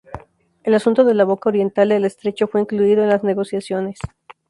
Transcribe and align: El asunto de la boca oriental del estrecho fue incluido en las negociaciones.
El 0.63 0.73
asunto 0.73 1.03
de 1.03 1.13
la 1.13 1.25
boca 1.25 1.49
oriental 1.49 1.89
del 1.89 2.05
estrecho 2.05 2.47
fue 2.47 2.59
incluido 2.61 3.03
en 3.03 3.09
las 3.09 3.23
negociaciones. 3.23 3.99